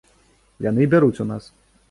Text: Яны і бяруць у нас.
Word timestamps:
Яны 0.69 0.81
і 0.87 0.89
бяруць 0.95 1.13
у 1.27 1.29
нас. 1.35 1.53